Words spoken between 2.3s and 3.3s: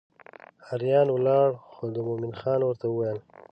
خان ورته وویل.